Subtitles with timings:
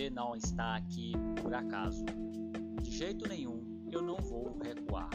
[0.00, 2.06] Você não está aqui por acaso.
[2.80, 5.10] De jeito nenhum, eu não vou recuar.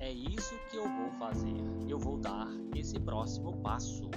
[0.00, 1.54] É isso que eu vou fazer.
[1.88, 4.10] Eu vou dar esse próximo passo.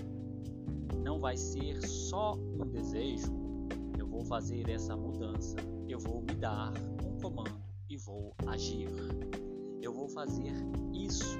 [1.03, 3.31] Não vai ser só um desejo.
[3.95, 5.55] Eu vou fazer essa mudança.
[5.87, 6.73] Eu vou me dar
[7.05, 7.61] um comando
[7.91, 8.89] e vou agir.
[9.83, 10.51] Eu vou fazer
[10.95, 11.37] isso.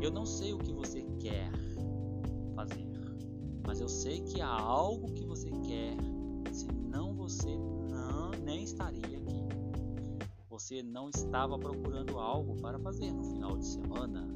[0.00, 1.50] Eu não sei o que você quer
[2.54, 2.88] fazer,
[3.66, 5.94] mas eu sei que há algo que você quer,
[6.56, 7.54] senão você
[7.90, 9.44] não nem estaria aqui.
[10.48, 14.26] Você não estava procurando algo para fazer no final de semana.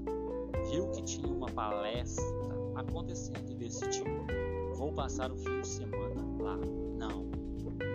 [0.70, 2.22] Viu que tinha uma palestra
[2.76, 4.04] acontecendo e decidiu:
[4.74, 6.56] vou passar o fim de semana lá.
[6.56, 7.24] Não,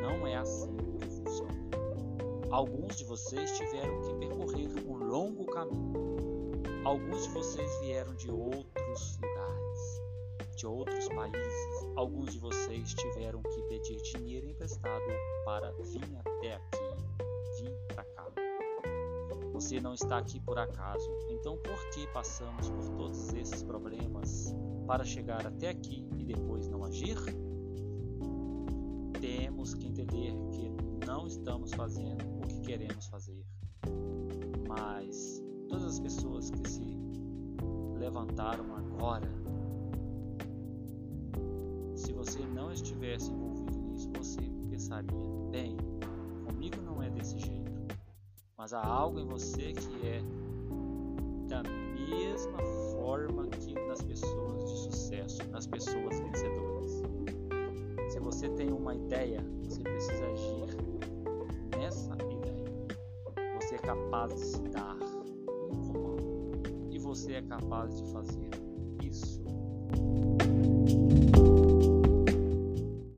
[0.02, 1.54] não é assim que funciona.
[2.50, 5.94] Alguns de vocês tiveram que percorrer um longo caminho.
[6.84, 10.02] Alguns de vocês vieram de outros lugares,
[10.56, 11.75] de outros países.
[11.96, 15.06] Alguns de vocês tiveram que pedir dinheiro emprestado
[15.46, 16.86] para vir até aqui
[19.56, 21.10] você não está aqui por acaso.
[21.30, 24.54] Então, por que passamos por todos esses problemas
[24.86, 27.16] para chegar até aqui e depois não agir?
[29.22, 30.70] Temos que entender que
[31.08, 33.42] não estamos fazendo o que queremos fazer.
[34.68, 36.98] Mas todas as pessoas que se
[37.98, 39.32] levantaram agora,
[42.26, 45.12] você não estivesse envolvido nisso, você pensaria:
[45.52, 45.78] bem,
[46.46, 47.66] comigo não é desse jeito
[48.58, 50.22] mas há algo em você que é
[51.48, 52.58] da mesma
[52.92, 57.04] forma que nas pessoas de sucesso, nas pessoas vencedoras.
[58.10, 62.66] Se você tem uma ideia, você precisa agir nessa ideia.
[63.62, 68.65] Você é capaz de se dar um comando e você é capaz de fazer.